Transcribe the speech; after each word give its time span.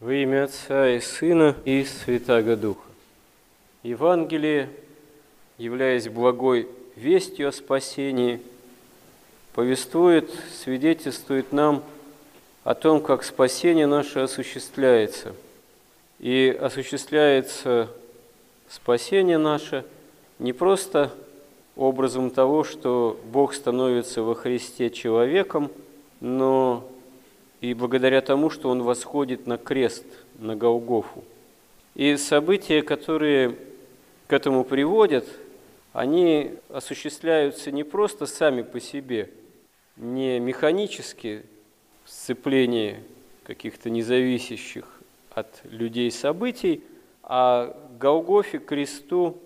Во 0.00 0.14
имя 0.14 0.44
Отца 0.44 0.88
и 0.90 1.00
Сына 1.00 1.56
и 1.64 1.82
Святаго 1.82 2.54
Духа. 2.54 2.86
Евангелие, 3.82 4.70
являясь 5.58 6.08
благой 6.08 6.68
вестью 6.94 7.48
о 7.48 7.52
спасении, 7.52 8.40
повествует, 9.54 10.30
свидетельствует 10.62 11.52
нам 11.52 11.82
о 12.62 12.76
том, 12.76 13.00
как 13.00 13.24
спасение 13.24 13.88
наше 13.88 14.20
осуществляется. 14.20 15.34
И 16.20 16.56
осуществляется 16.60 17.88
спасение 18.68 19.38
наше 19.38 19.84
не 20.38 20.52
просто 20.52 21.12
образом 21.74 22.30
того, 22.30 22.62
что 22.62 23.18
Бог 23.32 23.52
становится 23.52 24.22
во 24.22 24.36
Христе 24.36 24.90
человеком, 24.90 25.72
но 26.20 26.88
и 27.60 27.74
благодаря 27.74 28.20
тому, 28.20 28.50
что 28.50 28.70
Он 28.70 28.82
восходит 28.82 29.46
на 29.46 29.58
крест, 29.58 30.04
на 30.38 30.56
Голгофу. 30.56 31.24
И 31.94 32.16
события, 32.16 32.82
которые 32.82 33.56
к 34.26 34.32
этому 34.32 34.64
приводят, 34.64 35.26
они 35.92 36.52
осуществляются 36.68 37.72
не 37.72 37.82
просто 37.82 38.26
сами 38.26 38.62
по 38.62 38.78
себе, 38.78 39.30
не 39.96 40.38
механически 40.38 41.42
сцепление 42.04 43.02
каких-то 43.42 43.90
независящих 43.90 44.84
от 45.30 45.60
людей 45.64 46.10
событий, 46.10 46.82
а 47.22 47.76
Голгофе, 47.98 48.58
кресту, 48.58 49.38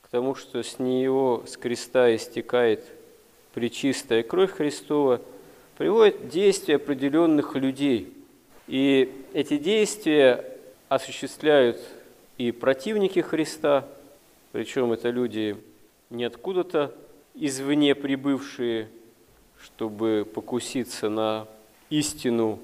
к 0.00 0.08
тому, 0.08 0.34
что 0.34 0.62
с 0.62 0.78
него, 0.78 1.44
с 1.46 1.56
креста 1.56 2.14
истекает 2.14 2.84
причистая 3.52 4.22
кровь 4.22 4.52
Христова, 4.52 5.20
приводит 5.76 6.28
действия 6.28 6.76
определенных 6.76 7.54
людей. 7.54 8.12
И 8.66 9.12
эти 9.32 9.58
действия 9.58 10.44
осуществляют 10.88 11.78
и 12.38 12.52
противники 12.52 13.20
Христа, 13.20 13.86
причем 14.52 14.92
это 14.92 15.10
люди 15.10 15.56
не 16.10 16.24
откуда-то 16.24 16.94
извне 17.34 17.94
прибывшие, 17.94 18.88
чтобы 19.60 20.28
покуситься 20.32 21.08
на 21.08 21.46
истину, 21.88 22.58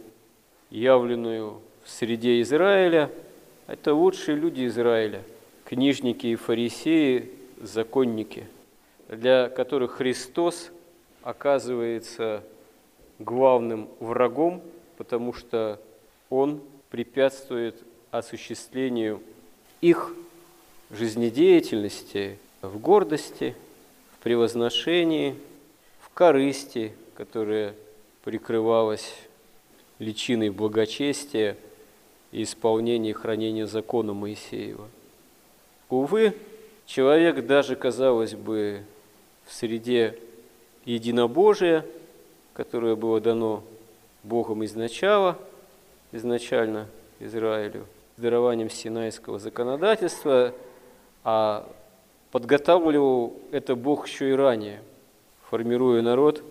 явленную 0.70 1.60
в 1.84 1.90
среде 1.90 2.40
Израиля, 2.42 3.10
это 3.66 3.94
лучшие 3.94 4.36
люди 4.36 4.66
Израиля, 4.66 5.22
книжники 5.64 6.26
и 6.26 6.34
фарисеи, 6.34 7.30
законники, 7.60 8.46
для 9.08 9.48
которых 9.48 9.92
Христос 9.92 10.70
оказывается 11.22 12.42
главным 13.18 13.88
врагом, 14.00 14.62
потому 14.96 15.32
что 15.32 15.80
он 16.30 16.60
препятствует 16.90 17.82
осуществлению 18.10 19.22
их 19.80 20.14
жизнедеятельности 20.90 22.38
в 22.62 22.78
гордости, 22.78 23.54
в 24.12 24.22
превозношении, 24.22 25.36
в 26.00 26.10
корысти, 26.10 26.92
которая 27.14 27.74
прикрывалась 28.24 29.14
личиной 29.98 30.50
благочестия 30.50 31.56
и 32.32 32.42
исполнения 32.42 33.10
и 33.10 33.14
хранения 33.14 33.66
закона 33.66 34.14
Моисеева. 34.14 34.88
Увы, 35.88 36.34
человек 36.86 37.46
даже, 37.46 37.76
казалось 37.76 38.34
бы, 38.34 38.82
в 39.46 39.52
среде 39.52 40.18
единобожия, 40.84 41.86
которое 42.58 42.96
было 42.96 43.20
дано 43.20 43.62
Богом 44.24 44.64
изначала, 44.64 45.38
изначально 46.10 46.88
Израилю, 47.20 47.86
с 48.16 48.20
дарованием 48.20 48.68
Синайского 48.68 49.38
законодательства, 49.38 50.52
а 51.22 51.70
подготавливал 52.32 53.32
это 53.52 53.76
Бог 53.76 54.08
еще 54.08 54.30
и 54.30 54.32
ранее, 54.32 54.82
формируя 55.48 56.02
народ, 56.02 56.42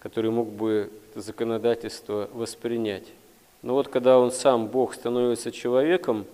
который 0.00 0.30
мог 0.30 0.50
бы 0.50 0.90
это 1.10 1.22
законодательство 1.22 2.28
воспринять. 2.34 3.06
Но 3.62 3.72
вот 3.72 3.88
когда 3.88 4.18
он 4.18 4.30
сам, 4.30 4.66
Бог, 4.66 4.92
становится 4.92 5.50
человеком, 5.50 6.26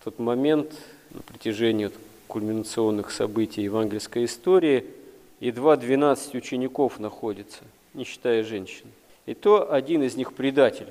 в 0.00 0.04
тот 0.04 0.18
момент, 0.18 0.72
на 1.10 1.22
протяжении 1.22 1.84
вот 1.84 1.94
кульминационных 2.26 3.12
событий 3.12 3.62
евангельской 3.62 4.24
истории, 4.24 4.84
едва 5.38 5.76
12 5.76 6.34
учеников 6.34 6.98
находится, 6.98 7.62
не 7.98 8.04
считая 8.04 8.42
женщин. 8.42 8.86
И 9.26 9.34
то 9.34 9.70
один 9.70 10.02
из 10.02 10.16
них 10.16 10.32
предатель. 10.32 10.88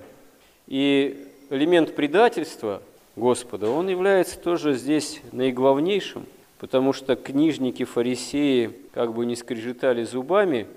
И 0.68 1.28
элемент 1.50 1.96
предательства 1.96 2.84
Господа, 3.16 3.70
он 3.72 3.88
является 3.88 4.38
тоже 4.38 4.76
здесь 4.76 5.22
наиглавнейшим, 5.32 6.26
потому 6.60 6.94
что 6.94 7.16
книжники, 7.16 7.84
фарисеи, 7.84 8.72
как 8.94 9.14
бы 9.14 9.26
не 9.26 9.36
скрежетали 9.36 10.04
зубами, 10.04 10.68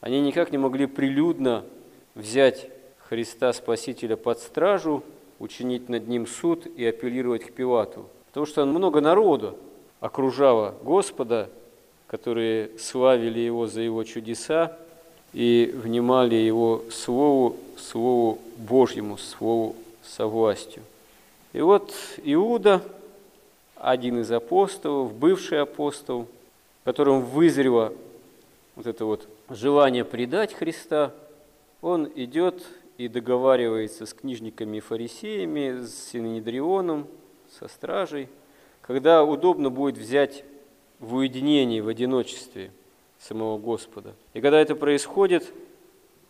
они 0.00 0.20
никак 0.20 0.52
не 0.52 0.58
могли 0.58 0.86
прилюдно 0.86 1.64
взять 2.14 2.68
Христа 3.08 3.52
Спасителя 3.52 4.16
под 4.16 4.38
стражу, 4.38 5.02
учинить 5.40 5.88
над 5.88 6.06
ним 6.06 6.26
суд 6.26 6.66
и 6.66 6.84
апеллировать 6.84 7.44
к 7.44 7.52
Пилату. 7.52 8.06
Потому 8.28 8.46
что 8.46 8.64
много 8.66 9.00
народу 9.00 9.56
окружало 9.98 10.76
Господа, 10.84 11.50
которые 12.06 12.78
славили 12.78 13.40
Его 13.40 13.66
за 13.66 13.80
Его 13.80 14.04
чудеса 14.04 14.78
и 15.32 15.72
внимали 15.74 16.34
Его 16.34 16.82
Слову, 16.90 17.56
Слову 17.76 18.38
Божьему, 18.56 19.16
Слову 19.18 19.76
со 20.02 20.26
властью. 20.26 20.82
И 21.52 21.60
вот 21.60 21.92
Иуда, 22.24 22.82
один 23.76 24.20
из 24.20 24.30
апостолов, 24.30 25.12
бывший 25.14 25.62
апостол, 25.62 26.26
которым 26.84 27.22
вызрело 27.22 27.92
вот 28.76 28.86
это 28.86 29.04
вот 29.04 29.28
желание 29.48 30.04
предать 30.04 30.54
Христа, 30.54 31.12
он 31.80 32.10
идет 32.14 32.62
и 32.98 33.08
договаривается 33.08 34.06
с 34.06 34.12
книжниками 34.14 34.78
и 34.78 34.80
фарисеями, 34.80 35.84
с 35.84 36.10
Синедрионом, 36.10 37.06
со 37.58 37.68
стражей, 37.68 38.28
когда 38.82 39.24
удобно 39.24 39.70
будет 39.70 39.96
взять 39.96 40.44
в 40.98 41.14
уединении, 41.14 41.80
в 41.80 41.88
одиночестве 41.88 42.70
самого 43.20 43.58
Господа. 43.58 44.14
И 44.34 44.40
когда 44.40 44.60
это 44.60 44.74
происходит, 44.74 45.52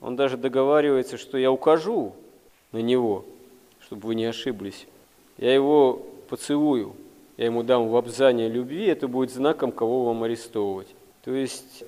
он 0.00 0.16
даже 0.16 0.36
договаривается, 0.36 1.16
что 1.16 1.38
я 1.38 1.52
укажу 1.52 2.14
на 2.72 2.78
него, 2.78 3.24
чтобы 3.80 4.08
вы 4.08 4.14
не 4.14 4.24
ошиблись. 4.24 4.86
Я 5.38 5.54
его 5.54 6.02
поцелую, 6.28 6.94
я 7.36 7.46
ему 7.46 7.62
дам 7.62 7.88
в 7.88 7.96
обзание 7.96 8.48
любви, 8.48 8.86
это 8.86 9.08
будет 9.08 9.30
знаком, 9.30 9.72
кого 9.72 10.04
вам 10.06 10.22
арестовывать. 10.22 10.88
То 11.24 11.32
есть 11.32 11.84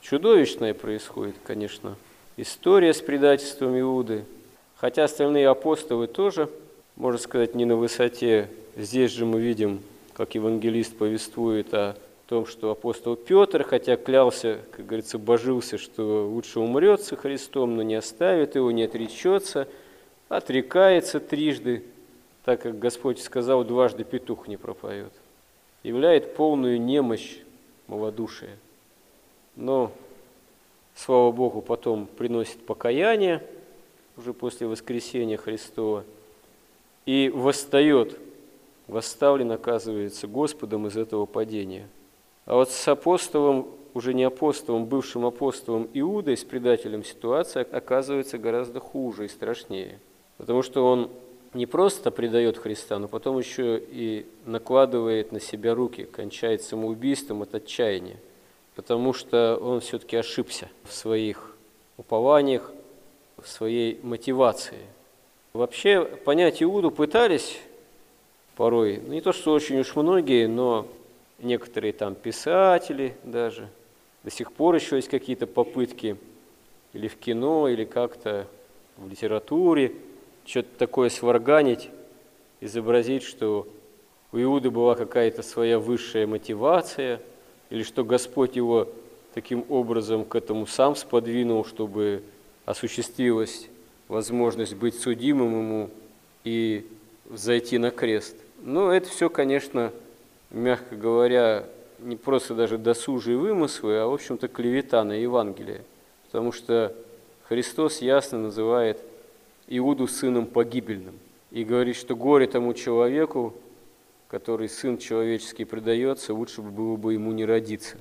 чудовищное 0.00 0.74
происходит, 0.74 1.36
конечно, 1.44 1.96
история 2.36 2.92
с 2.92 3.00
предательством 3.00 3.78
Иуды, 3.78 4.24
хотя 4.76 5.04
остальные 5.04 5.48
апостолы 5.48 6.06
тоже, 6.06 6.48
можно 6.96 7.18
сказать, 7.18 7.54
не 7.54 7.64
на 7.64 7.76
высоте. 7.76 8.48
Здесь 8.76 9.12
же 9.12 9.24
мы 9.24 9.40
видим, 9.40 9.80
как 10.12 10.34
евангелист 10.34 10.96
повествует 10.96 11.72
о 11.74 11.96
том, 12.26 12.44
что 12.46 12.70
апостол 12.70 13.14
Петр, 13.16 13.62
хотя 13.62 13.96
клялся, 13.96 14.60
как 14.72 14.86
говорится, 14.86 15.18
божился, 15.18 15.78
что 15.78 16.28
лучше 16.28 16.58
умрет 16.58 17.02
со 17.02 17.16
Христом, 17.16 17.76
но 17.76 17.82
не 17.82 17.94
оставит 17.94 18.56
его, 18.56 18.70
не 18.72 18.82
отречется, 18.82 19.68
отрекается 20.28 21.20
трижды, 21.20 21.84
так 22.44 22.62
как 22.62 22.78
Господь 22.78 23.20
сказал, 23.20 23.64
дважды 23.64 24.02
петух 24.04 24.48
не 24.48 24.56
пропоет, 24.56 25.12
являет 25.84 26.34
полную 26.34 26.80
немощь 26.80 27.38
малодушия. 27.86 28.56
Но 29.54 29.92
слава 30.96 31.30
Богу, 31.30 31.62
потом 31.62 32.06
приносит 32.06 32.64
покаяние, 32.66 33.42
уже 34.16 34.32
после 34.32 34.66
воскресения 34.66 35.36
Христова, 35.36 36.04
и 37.04 37.30
восстает, 37.32 38.18
восставлен, 38.88 39.52
оказывается, 39.52 40.26
Господом 40.26 40.88
из 40.88 40.96
этого 40.96 41.26
падения. 41.26 41.86
А 42.46 42.54
вот 42.54 42.70
с 42.70 42.88
апостолом, 42.88 43.68
уже 43.92 44.14
не 44.14 44.24
апостолом, 44.24 44.86
бывшим 44.86 45.24
апостолом 45.26 45.88
Иудой, 45.92 46.36
с 46.36 46.44
предателем 46.44 47.04
ситуация 47.04 47.66
оказывается 47.70 48.38
гораздо 48.38 48.80
хуже 48.80 49.26
и 49.26 49.28
страшнее. 49.28 50.00
Потому 50.38 50.62
что 50.62 50.86
он 50.86 51.10
не 51.54 51.66
просто 51.66 52.10
предает 52.10 52.56
Христа, 52.56 52.98
но 52.98 53.08
потом 53.08 53.38
еще 53.38 53.78
и 53.78 54.26
накладывает 54.44 55.32
на 55.32 55.40
себя 55.40 55.74
руки, 55.74 56.04
кончает 56.04 56.62
самоубийством 56.62 57.42
от 57.42 57.54
отчаяния 57.54 58.16
потому 58.76 59.14
что 59.14 59.56
он 59.56 59.80
все-таки 59.80 60.16
ошибся 60.16 60.68
в 60.84 60.92
своих 60.92 61.56
упованиях, 61.96 62.70
в 63.38 63.48
своей 63.48 63.98
мотивации. 64.02 64.78
Вообще 65.54 66.04
понять 66.04 66.62
Иуду 66.62 66.90
пытались 66.90 67.58
порой, 68.54 68.98
не 68.98 69.22
то 69.22 69.32
что 69.32 69.52
очень 69.52 69.80
уж 69.80 69.96
многие, 69.96 70.46
но 70.46 70.86
некоторые 71.38 71.92
там 71.92 72.14
писатели 72.14 73.14
даже, 73.24 73.68
до 74.24 74.30
сих 74.30 74.52
пор 74.52 74.74
еще 74.74 74.96
есть 74.96 75.08
какие-то 75.08 75.46
попытки 75.46 76.16
или 76.92 77.08
в 77.08 77.16
кино, 77.16 77.68
или 77.68 77.84
как-то 77.84 78.46
в 78.96 79.08
литературе, 79.08 79.92
что-то 80.44 80.68
такое 80.78 81.08
сварганить 81.08 81.90
изобразить, 82.60 83.22
что 83.22 83.66
у 84.32 84.38
Иуды 84.38 84.70
была 84.70 84.94
какая-то 84.94 85.42
своя 85.42 85.78
высшая 85.78 86.26
мотивация, 86.26 87.20
или 87.70 87.82
что 87.82 88.04
Господь 88.04 88.56
его 88.56 88.88
таким 89.34 89.64
образом 89.68 90.24
к 90.24 90.34
этому 90.34 90.66
сам 90.66 90.96
сподвинул, 90.96 91.64
чтобы 91.64 92.22
осуществилась 92.64 93.68
возможность 94.08 94.74
быть 94.74 94.98
судимым 94.98 95.58
ему 95.58 95.90
и 96.44 96.86
зайти 97.30 97.78
на 97.78 97.90
крест. 97.90 98.36
Но 98.62 98.92
это 98.92 99.08
все, 99.08 99.28
конечно, 99.28 99.92
мягко 100.50 100.96
говоря, 100.96 101.66
не 101.98 102.16
просто 102.16 102.54
даже 102.54 102.78
досужие 102.78 103.36
вымыслы, 103.36 103.96
а, 103.96 104.06
в 104.06 104.14
общем-то, 104.14 104.48
клевета 104.48 105.02
на 105.04 105.12
Евангелие. 105.12 105.82
Потому 106.26 106.52
что 106.52 106.94
Христос 107.48 108.00
ясно 108.00 108.38
называет 108.38 109.02
Иуду 109.68 110.06
сыном 110.06 110.46
погибельным 110.46 111.18
и 111.50 111.64
говорит, 111.64 111.96
что 111.96 112.14
горе 112.14 112.46
тому 112.46 112.74
человеку, 112.74 113.54
который 114.28 114.68
сын 114.68 114.98
человеческий 114.98 115.64
предается, 115.64 116.34
лучше 116.34 116.62
было 116.62 116.96
бы 116.96 117.14
ему 117.14 117.32
не 117.32 117.44
родиться. 117.44 117.96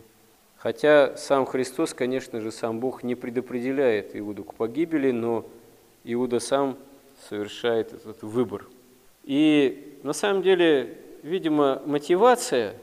Хотя 0.58 1.16
сам 1.16 1.46
Христос, 1.46 1.94
конечно 1.94 2.42
же, 2.42 2.52
сам 2.52 2.80
Бог 2.80 3.04
не 3.04 3.16
предопределяет 3.16 4.16
Иуду 4.16 4.44
к 4.44 4.56
погибели, 4.56 5.12
но 5.12 5.46
Иуда 6.04 6.40
сам 6.40 6.78
совершает 7.30 7.94
этот 7.94 8.24
выбор. 8.24 8.66
И 9.24 10.00
на 10.04 10.14
самом 10.14 10.42
деле, 10.42 10.98
видимо, 11.26 11.82
мотивация 11.86 12.76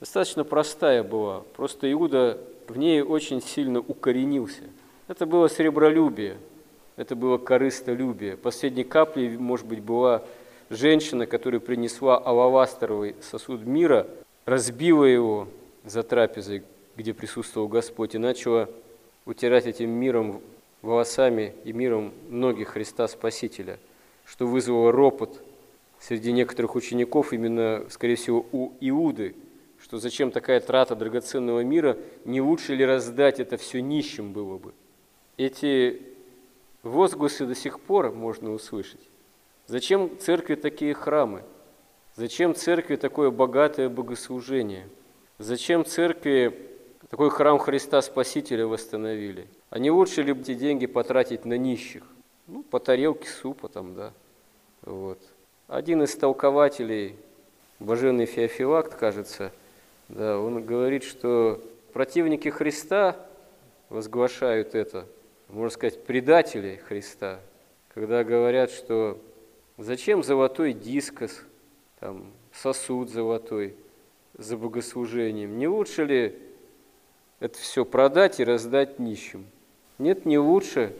достаточно 0.00 0.44
простая 0.44 1.02
была. 1.02 1.44
Просто 1.56 1.90
Иуда 1.92 2.38
в 2.66 2.76
ней 2.76 3.02
очень 3.02 3.40
сильно 3.40 3.78
укоренился. 3.78 4.64
Это 5.06 5.24
было 5.24 5.48
сребролюбие, 5.48 6.36
это 6.96 7.14
было 7.14 7.38
корыстолюбие. 7.38 8.36
Последней 8.36 8.84
каплей, 8.84 9.36
может 9.38 9.66
быть, 9.66 9.80
была 9.80 10.22
женщина, 10.68 11.26
которая 11.26 11.60
принесла 11.60 12.18
алавастровый 12.18 13.14
сосуд 13.22 13.64
мира, 13.64 14.06
разбила 14.44 15.04
его 15.04 15.48
за 15.84 16.02
трапезой, 16.02 16.64
где 16.96 17.14
присутствовал 17.14 17.68
Господь, 17.68 18.16
и 18.16 18.18
начала 18.18 18.68
утирать 19.24 19.66
этим 19.66 19.90
миром 19.90 20.42
волосами 20.82 21.54
и 21.64 21.72
миром 21.72 22.12
ноги 22.28 22.64
Христа 22.64 23.06
Спасителя, 23.06 23.78
что 24.26 24.46
вызвало 24.46 24.90
ропот 24.90 25.40
среди 26.00 26.32
некоторых 26.32 26.74
учеников, 26.74 27.32
именно, 27.32 27.84
скорее 27.90 28.16
всего, 28.16 28.46
у 28.52 28.72
Иуды, 28.80 29.34
что 29.80 29.98
зачем 29.98 30.30
такая 30.30 30.60
трата 30.60 30.94
драгоценного 30.96 31.60
мира, 31.60 31.96
не 32.24 32.40
лучше 32.40 32.74
ли 32.74 32.84
раздать 32.84 33.40
это 33.40 33.56
все 33.56 33.80
нищим 33.80 34.32
было 34.32 34.58
бы. 34.58 34.74
Эти 35.36 36.02
возгласы 36.82 37.46
до 37.46 37.54
сих 37.54 37.80
пор 37.80 38.12
можно 38.12 38.52
услышать. 38.52 39.00
Зачем 39.66 40.18
церкви 40.18 40.54
такие 40.54 40.94
храмы? 40.94 41.42
Зачем 42.16 42.54
церкви 42.54 42.96
такое 42.96 43.30
богатое 43.30 43.88
богослужение? 43.88 44.88
Зачем 45.38 45.84
церкви 45.84 46.68
такой 47.10 47.30
храм 47.30 47.58
Христа 47.58 48.02
Спасителя 48.02 48.66
восстановили? 48.66 49.46
А 49.70 49.78
не 49.78 49.90
лучше 49.90 50.22
ли 50.22 50.32
эти 50.32 50.54
деньги 50.54 50.86
потратить 50.86 51.44
на 51.44 51.56
нищих? 51.56 52.02
Ну, 52.48 52.62
по 52.62 52.80
тарелке 52.80 53.28
супа 53.28 53.68
там, 53.68 53.94
да. 53.94 54.12
Вот. 54.82 55.20
Один 55.68 56.02
из 56.02 56.16
толкователей, 56.16 57.14
Боженый 57.78 58.26
Феофилакт, 58.26 58.96
кажется, 58.96 59.52
да, 60.08 60.38
он 60.38 60.64
говорит, 60.64 61.04
что 61.04 61.62
противники 61.92 62.48
Христа 62.48 63.16
возглашают 63.88 64.74
это, 64.74 65.06
можно 65.48 65.70
сказать, 65.70 66.04
предатели 66.04 66.80
Христа, 66.88 67.38
когда 67.94 68.24
говорят, 68.24 68.72
что 68.72 69.20
Зачем 69.78 70.24
золотой 70.24 70.72
дискос, 70.72 71.44
там, 72.00 72.32
сосуд 72.52 73.10
золотой 73.10 73.76
за 74.36 74.56
богослужением? 74.56 75.56
Не 75.56 75.68
лучше 75.68 76.04
ли 76.04 76.36
это 77.38 77.56
все 77.60 77.84
продать 77.84 78.40
и 78.40 78.44
раздать 78.44 78.98
нищим? 78.98 79.46
Нет, 79.98 80.26
не 80.26 80.36
лучше, 80.36 80.92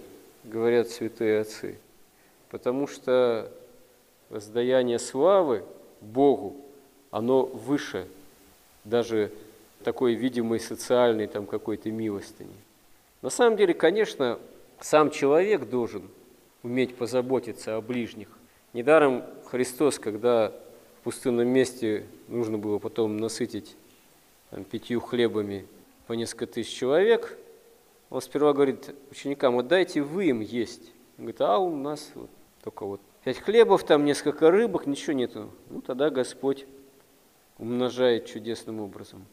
говорят 0.45 0.91
святые 0.91 1.41
отцы, 1.41 1.81
потому 2.51 2.87
что 2.87 3.51
воздаяние 4.31 4.99
славы 4.99 5.65
Богу, 6.01 6.57
оно 7.11 7.45
выше 7.45 8.07
даже 8.85 9.33
такой 9.83 10.15
видимой 10.15 10.61
социальной 10.61 11.27
там 11.27 11.47
какой-то 11.47 11.91
милостыни. 11.91 12.55
На 13.23 13.31
самом 13.31 13.57
деле, 13.57 13.75
конечно, 13.75 14.39
сам 14.81 15.11
человек 15.11 15.69
должен 15.69 16.09
уметь 16.63 16.97
позаботиться 16.97 17.77
о 17.77 17.81
ближних. 17.81 18.29
Недаром 18.73 19.25
Христос, 19.47 19.99
когда 19.99 20.53
в 21.01 21.05
пустынном 21.05 21.49
месте 21.49 22.05
нужно 22.29 22.59
было 22.59 22.79
потом 22.79 23.17
насытить 23.17 23.77
там, 24.51 24.65
пятью 24.65 25.01
хлебами 25.01 25.67
по 26.07 26.13
несколько 26.13 26.47
тысяч 26.47 26.77
человек, 26.77 27.39
он 28.11 28.21
сперва 28.23 28.53
говорит 28.53 28.95
ученикам, 29.11 29.55
вот 29.55 29.69
дайте 29.69 30.01
вы 30.01 30.27
им 30.27 30.41
есть. 30.41 30.93
Он 31.19 31.25
говорит, 31.25 31.41
а 31.41 31.59
у 31.59 31.75
нас 31.77 32.11
вот 32.15 32.31
только 32.63 32.87
вот 32.87 33.01
пять 33.25 33.39
хлебов, 33.39 33.85
там 33.85 34.05
несколько 34.05 34.51
рыбок, 34.51 34.87
ничего 34.87 35.13
нету. 35.13 35.51
Ну, 35.71 35.81
тогда 35.81 36.11
Господь 36.11 36.67
умножает 37.59 38.27
чудесным 38.27 38.81
образом. 38.81 39.27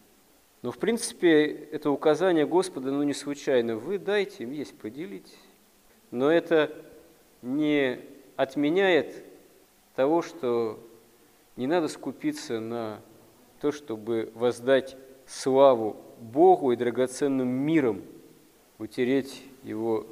Но, 0.62 0.72
в 0.72 0.78
принципе, 0.78 1.46
это 1.72 1.92
указание 1.92 2.48
Господа, 2.48 2.92
ну, 2.92 3.04
не 3.04 3.14
случайно. 3.14 3.76
Вы 3.78 4.00
дайте 4.00 4.44
им 4.44 4.52
есть, 4.52 4.76
поделитесь. 4.76 5.38
Но 6.12 6.32
это 6.32 6.76
не 7.42 8.00
отменяет 8.36 9.24
того, 9.96 10.22
что 10.22 10.80
не 11.56 11.68
надо 11.68 11.88
скупиться 11.88 12.60
на 12.60 13.00
то, 13.62 13.72
чтобы 13.72 14.32
воздать 14.34 14.98
славу 15.28 15.98
Богу 16.20 16.72
и 16.72 16.76
драгоценным 16.76 17.48
миром, 17.48 18.02
утереть 18.78 19.44
его 19.64 20.06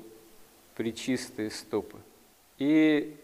причистые 0.75 1.49
стопы. 1.49 1.97
И 2.57 3.15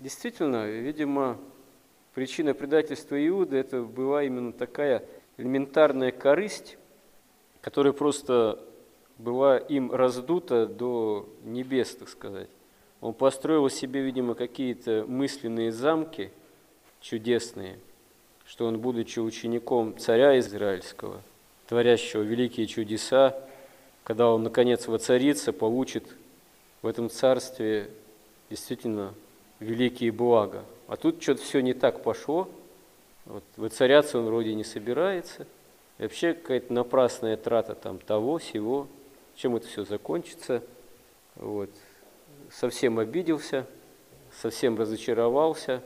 действительно, 0.00 0.66
видимо, 0.66 1.38
причина 2.14 2.54
предательства 2.54 3.16
Иуды– 3.26 3.56
это 3.58 3.82
была 3.82 4.22
именно 4.22 4.52
такая 4.52 5.04
элементарная 5.36 6.12
корысть, 6.12 6.76
которая 7.60 7.92
просто 7.92 8.64
была 9.18 9.58
им 9.58 9.92
раздута 9.92 10.66
до 10.66 11.28
небес, 11.44 11.94
так 11.96 12.08
сказать. 12.08 12.48
Он 13.00 13.14
построил 13.14 13.68
себе, 13.68 14.02
видимо, 14.02 14.34
какие-то 14.34 15.04
мысленные 15.06 15.70
замки 15.72 16.30
чудесные, 17.00 17.78
что 18.44 18.66
он, 18.66 18.78
будучи 18.80 19.20
учеником 19.20 19.96
царя 19.98 20.38
израильского, 20.38 21.20
творящего 21.68 22.22
великие 22.22 22.66
чудеса, 22.66 23.38
когда 24.02 24.32
он, 24.32 24.42
наконец, 24.42 24.88
воцарится, 24.88 25.52
получит 25.52 26.04
в 26.82 26.86
этом 26.86 27.10
царстве 27.10 27.90
действительно 28.50 29.14
великие 29.60 30.12
блага. 30.12 30.64
А 30.86 30.96
тут 30.96 31.22
что-то 31.22 31.42
все 31.42 31.60
не 31.60 31.74
так 31.74 32.02
пошло, 32.02 32.48
вот, 33.24 33.44
воцаряться 33.56 34.18
он 34.18 34.26
вроде 34.26 34.54
не 34.54 34.64
собирается, 34.64 35.46
и 35.98 36.02
вообще 36.02 36.32
какая-то 36.32 36.72
напрасная 36.72 37.36
трата 37.36 37.74
там 37.74 37.98
того, 37.98 38.38
сего, 38.38 38.86
чем 39.36 39.56
это 39.56 39.66
все 39.66 39.84
закончится. 39.84 40.62
Вот 41.36 41.70
совсем 42.50 42.98
обиделся, 42.98 43.66
совсем 44.40 44.78
разочаровался. 44.78 45.82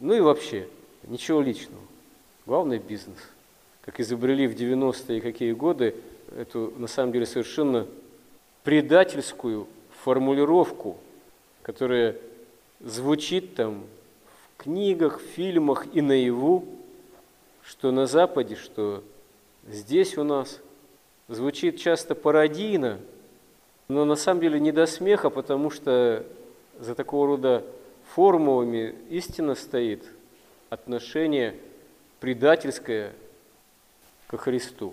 Ну 0.00 0.14
и 0.14 0.20
вообще, 0.20 0.68
ничего 1.04 1.40
личного. 1.40 1.82
Главное– 2.46 2.78
бизнес. 2.88 3.18
Как 3.82 4.00
изобрели 4.00 4.46
в 4.46 4.54
90-е 4.54 5.20
какие 5.20 5.52
годы 5.52 5.94
эту, 6.36 6.72
на 6.78 6.86
самом 6.86 7.12
деле, 7.12 7.26
совершенно 7.26 7.86
предательскую 8.64 9.66
формулировку, 10.02 10.96
которая 11.62 12.16
звучит 12.80 13.54
там 13.54 13.84
в 14.56 14.62
книгах, 14.62 15.20
фильмах 15.20 15.86
и 15.94 16.00
наяву, 16.00 16.64
что 17.62 17.90
на 17.90 18.06
Западе, 18.06 18.56
что 18.56 19.02
здесь 19.66 20.16
у 20.16 20.24
нас, 20.24 20.60
звучит 21.28 21.78
часто 21.78 22.14
пародийно– 22.14 23.00
но 23.88 24.04
на 24.04 24.16
самом 24.16 24.42
деле 24.42 24.60
не 24.60 24.70
до 24.70 24.86
смеха, 24.86 25.30
потому 25.30 25.70
что 25.70 26.24
за 26.78 26.94
такого 26.94 27.26
рода 27.26 27.64
формулами 28.14 28.94
истина 29.08 29.54
стоит 29.54 30.04
отношение 30.68 31.54
предательское 32.20 33.14
ко 34.26 34.36
Христу, 34.36 34.92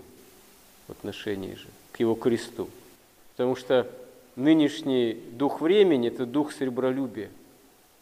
в 0.88 0.92
отношении 0.92 1.54
же, 1.54 1.66
к 1.92 2.00
Его 2.00 2.14
кресту. 2.14 2.70
Потому 3.32 3.54
что 3.54 3.86
нынешний 4.34 5.12
дух 5.32 5.60
времени– 5.60 6.08
это 6.08 6.24
дух 6.24 6.52
сребролюбия, 6.52 7.28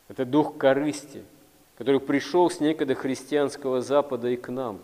это 0.08 0.24
дух 0.24 0.56
корысти, 0.56 1.22
который 1.76 2.00
пришел 2.00 2.50
с 2.50 2.60
некогда 2.60 2.94
христианского 2.94 3.80
Запада 3.80 4.28
и 4.28 4.36
к 4.36 4.48
нам. 4.48 4.80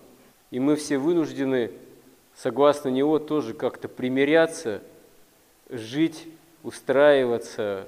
И 0.51 0.59
мы 0.61 0.77
все 0.77 0.99
вынуждены, 0.99 1.71
согласно 2.35 2.89
него, 2.89 3.19
тоже 3.19 3.55
как-то 3.55 3.89
примиряться– 3.89 4.83
жить, 5.71 6.27
устраиваться, 6.63 7.87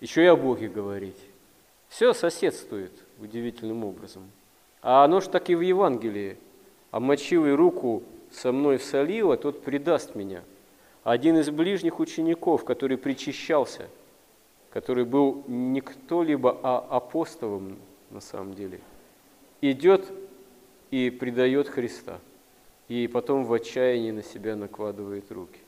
еще 0.00 0.24
и 0.24 0.26
о 0.26 0.36
Боге 0.36 0.68
говорить. 0.68 1.18
Все 1.88 2.12
соседствует 2.12 2.92
удивительным 3.20 3.84
образом. 3.84 4.30
А 4.82 5.04
оно 5.04 5.20
ж 5.20 5.28
так 5.28 5.50
и 5.50 5.54
в 5.54 5.60
Евангелии. 5.60 6.36
«Омочил 6.92 7.46
и 7.46 7.50
руку 7.50 8.02
со 8.30 8.52
мной 8.52 8.78
всолила, 8.78 9.36
тот 9.36 9.62
предаст 9.62 10.14
меня». 10.14 10.42
Один 11.04 11.36
из 11.38 11.50
ближних 11.50 12.00
учеников, 12.00 12.64
который 12.64 12.96
причащался, 12.96 13.88
который 14.76 15.06
был 15.06 15.42
не 15.46 15.80
кто-либо, 15.80 16.60
а 16.62 16.76
апостолом 16.76 17.78
на 18.10 18.20
самом 18.20 18.52
деле, 18.52 18.78
идет 19.62 20.04
и 20.90 21.08
предает 21.08 21.66
Христа. 21.66 22.18
И 22.88 23.06
потом 23.06 23.46
в 23.46 23.54
отчаянии 23.54 24.10
на 24.10 24.22
себя 24.22 24.54
накладывает 24.54 25.32
руки. 25.32 25.58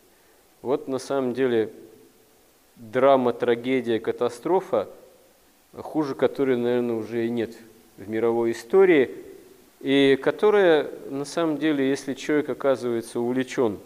Вот 0.61 0.89
на 0.89 0.99
самом 0.99 1.33
деле 1.33 1.73
драма, 2.77 3.33
трагедия, 3.33 3.99
катастрофа, 3.99 4.91
хуже 5.73 6.15
которой, 6.15 6.59
наверное, 6.59 6.97
уже 6.97 7.27
и 7.27 7.31
нет 7.31 7.57
в 7.97 8.11
мировой 8.11 8.51
истории, 8.51 9.11
и 9.81 10.19
которая, 10.23 10.91
на 11.09 11.25
самом 11.25 11.57
деле, 11.57 11.89
если 11.89 12.13
человек 12.13 12.51
оказывается 12.51 13.21
увлечен 13.21 13.79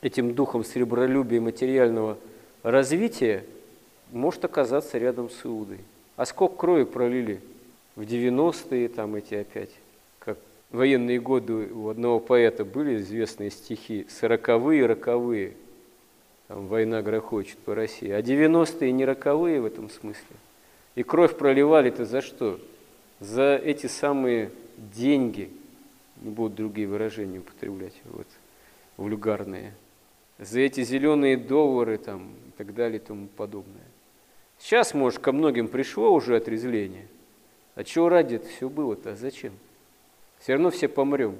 этим 0.00 0.34
духом 0.34 0.64
сребролюбия 0.64 1.40
материального 1.40 2.18
развития, 2.64 3.44
может 4.12 4.44
оказаться 4.44 4.98
рядом 4.98 5.30
с 5.30 5.44
Иудой. 5.44 5.80
А 6.16 6.26
сколько 6.26 6.56
крови 6.56 6.84
пролили 6.84 7.40
в 7.96 8.02
90-е 8.02 8.88
там 8.88 9.14
эти 9.14 9.34
опять, 9.34 9.70
как 10.18 10.38
военные 10.70 11.20
годы 11.20 11.72
у 11.72 11.88
одного 11.88 12.20
поэта 12.20 12.64
были 12.64 12.96
известные 12.96 13.50
стихи, 13.50 14.06
сороковые, 14.08 14.86
роковые, 14.86 15.54
там 16.48 16.66
война 16.66 17.02
грохочет 17.02 17.58
по 17.58 17.74
России, 17.74 18.10
а 18.10 18.20
90-е 18.20 18.90
не 18.92 19.04
роковые 19.04 19.60
в 19.60 19.66
этом 19.66 19.90
смысле. 19.90 20.36
И 20.94 21.02
кровь 21.02 21.36
проливали-то 21.36 22.04
за 22.04 22.22
что? 22.22 22.58
За 23.20 23.56
эти 23.56 23.86
самые 23.86 24.50
деньги, 24.76 25.50
не 26.20 26.30
будут 26.30 26.56
другие 26.56 26.88
выражения 26.88 27.38
употреблять, 27.38 27.94
вот, 28.04 28.26
вульгарные, 28.96 29.74
за 30.38 30.60
эти 30.60 30.82
зеленые 30.84 31.36
доллары 31.36 31.98
там 31.98 32.30
и 32.48 32.50
так 32.56 32.74
далее 32.74 32.98
и 32.98 33.02
тому 33.02 33.26
подобное. 33.28 33.84
Сейчас, 34.58 34.94
может, 34.94 35.20
ко 35.20 35.32
многим 35.32 35.68
пришло 35.68 36.12
уже 36.12 36.36
отрезвление. 36.36 37.06
А 37.74 37.84
чего 37.84 38.08
ради 38.08 38.36
это 38.36 38.48
все 38.48 38.68
было-то? 38.68 39.14
Зачем? 39.14 39.52
Все 40.40 40.54
равно 40.54 40.70
все 40.70 40.88
помрем. 40.88 41.36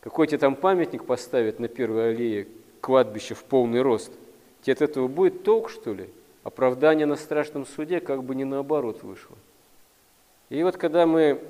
Какой-то 0.00 0.38
там 0.38 0.54
памятник 0.54 1.04
поставят 1.04 1.58
на 1.58 1.68
первой 1.68 2.10
аллее 2.10 2.46
кладбище 2.80 3.34
в 3.34 3.44
полный 3.44 3.82
рост. 3.82 4.12
Тебе 4.62 4.74
от 4.74 4.82
этого 4.82 5.08
будет 5.08 5.42
толк, 5.42 5.70
что 5.70 5.92
ли? 5.92 6.08
Оправдание 6.44 7.06
на 7.06 7.16
страшном 7.16 7.66
суде 7.66 8.00
как 8.00 8.22
бы 8.22 8.34
не 8.34 8.44
наоборот 8.44 9.02
вышло. 9.02 9.36
И 10.48 10.62
вот 10.62 10.76
когда 10.76 11.06
мы 11.06 11.42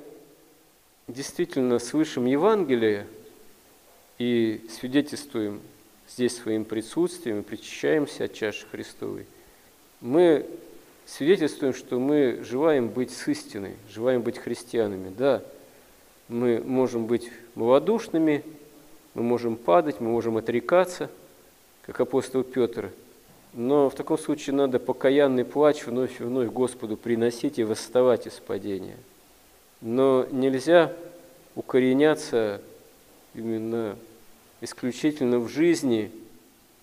действительно 1.07 1.79
слышим 1.79 2.25
Евангелие 2.25 3.07
и 4.17 4.65
свидетельствуем 4.69 5.61
здесь 6.07 6.35
своим 6.35 6.65
присутствием 6.65 7.43
причащаемся 7.43 8.25
от 8.25 8.33
чаши 8.33 8.65
Христовой, 8.67 9.25
мы 10.01 10.45
свидетельствуем, 11.09 11.73
что 11.73 11.99
мы 11.99 12.39
желаем 12.43 12.89
быть 12.89 13.11
с 13.11 13.27
истиной, 13.27 13.75
желаем 13.89 14.21
быть 14.21 14.37
христианами. 14.37 15.11
Да, 15.17 15.41
мы 16.27 16.61
можем 16.61 17.05
быть 17.05 17.29
малодушными, 17.55 18.43
мы 19.13 19.23
можем 19.23 19.55
падать, 19.55 19.99
мы 19.99 20.09
можем 20.09 20.37
отрекаться, 20.37 21.09
как 21.81 21.99
апостол 21.99 22.43
Петр, 22.43 22.91
но 23.53 23.89
в 23.89 23.95
таком 23.95 24.19
случае 24.19 24.55
надо 24.55 24.79
покаянный 24.79 25.43
плач 25.43 25.85
вновь 25.85 26.21
и 26.21 26.23
вновь 26.23 26.49
Господу 26.49 26.97
приносить 26.97 27.57
и 27.57 27.63
восставать 27.63 28.27
из 28.27 28.33
падения. 28.33 28.97
Но 29.81 30.27
нельзя 30.31 30.93
укореняться 31.55 32.61
именно 33.33 33.95
исключительно 34.61 35.39
в 35.39 35.49
жизни 35.49 36.11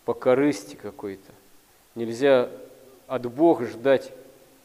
по 0.04 0.14
корысти 0.14 0.75
какой-то. 0.75 1.33
Нельзя 1.95 2.49
от 3.06 3.26
Бога 3.33 3.66
ждать, 3.66 4.12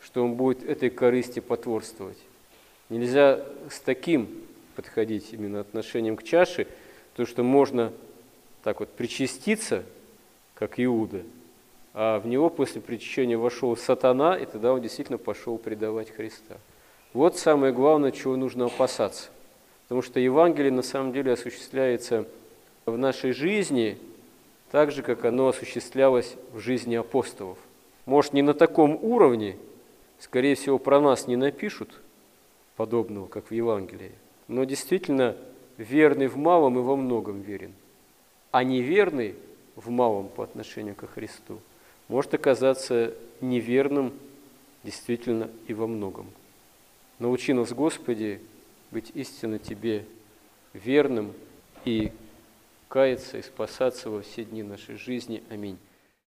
что 0.03 0.23
Он 0.23 0.33
будет 0.33 0.63
этой 0.63 0.89
корысти 0.89 1.39
потворствовать. 1.39 2.17
Нельзя 2.89 3.45
с 3.69 3.79
таким 3.79 4.29
подходить 4.75 5.33
именно 5.33 5.59
отношением 5.61 6.17
к 6.17 6.23
чаше, 6.23 6.67
то, 7.15 7.25
что 7.25 7.43
можно 7.43 7.93
так 8.63 8.79
вот 8.79 8.89
причаститься, 8.89 9.83
как 10.55 10.79
Иуда, 10.79 11.23
а 11.93 12.19
в 12.19 12.27
него 12.27 12.49
после 12.49 12.81
причащения 12.81 13.37
вошел 13.37 13.75
сатана, 13.75 14.37
и 14.37 14.45
тогда 14.45 14.73
он 14.73 14.81
действительно 14.81 15.17
пошел 15.17 15.57
предавать 15.57 16.11
Христа. 16.11 16.57
Вот 17.13 17.37
самое 17.37 17.73
главное, 17.73 18.11
чего 18.11 18.37
нужно 18.37 18.65
опасаться. 18.65 19.29
Потому 19.83 20.01
что 20.01 20.19
Евангелие 20.19 20.71
на 20.71 20.83
самом 20.83 21.11
деле 21.11 21.33
осуществляется 21.33 22.25
в 22.85 22.97
нашей 22.97 23.33
жизни 23.33 23.97
так 24.71 24.91
же, 24.91 25.03
как 25.03 25.25
оно 25.25 25.49
осуществлялось 25.49 26.35
в 26.53 26.59
жизни 26.59 26.95
апостолов. 26.95 27.57
Может, 28.05 28.31
не 28.31 28.41
на 28.41 28.53
таком 28.53 28.97
уровне, 29.03 29.57
скорее 30.21 30.55
всего, 30.55 30.77
про 30.77 31.01
нас 31.01 31.27
не 31.27 31.35
напишут 31.35 31.89
подобного, 32.77 33.27
как 33.27 33.47
в 33.47 33.53
Евангелии, 33.53 34.13
но 34.47 34.63
действительно 34.63 35.35
верный 35.77 36.27
в 36.27 36.37
малом 36.37 36.77
и 36.77 36.81
во 36.81 36.95
многом 36.95 37.41
верен, 37.41 37.73
а 38.51 38.63
неверный 38.63 39.35
в 39.75 39.89
малом 39.89 40.29
по 40.29 40.43
отношению 40.43 40.95
ко 40.95 41.07
Христу 41.07 41.59
может 42.07 42.33
оказаться 42.33 43.13
неверным 43.39 44.13
действительно 44.83 45.49
и 45.67 45.73
во 45.73 45.87
многом. 45.87 46.29
Научи 47.19 47.53
нас, 47.53 47.71
Господи, 47.71 48.41
быть 48.91 49.11
истинно 49.15 49.59
Тебе 49.59 50.05
верным 50.73 51.33
и 51.85 52.11
каяться 52.89 53.37
и 53.37 53.41
спасаться 53.41 54.09
во 54.09 54.21
все 54.21 54.43
дни 54.43 54.63
нашей 54.63 54.95
жизни. 54.95 55.43
Аминь. 55.49 55.77